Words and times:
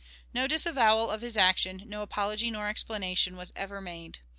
No 0.33 0.47
disavowal 0.47 1.11
of 1.11 1.21
his 1.21 1.37
action, 1.37 1.83
no 1.85 2.01
apology 2.01 2.49
nor 2.49 2.67
explanation, 2.67 3.35
was 3.37 3.53
ever 3.55 3.79
made. 3.81 4.17